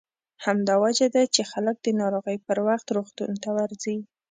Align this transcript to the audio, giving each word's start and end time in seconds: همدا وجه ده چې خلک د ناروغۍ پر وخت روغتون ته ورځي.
همدا 0.45 0.75
وجه 0.83 1.07
ده 1.15 1.23
چې 1.35 1.41
خلک 1.51 1.75
د 1.81 1.87
ناروغۍ 2.01 2.37
پر 2.47 2.57
وخت 2.67 2.87
روغتون 2.95 3.31
ته 3.43 3.49
ورځي. 3.57 3.97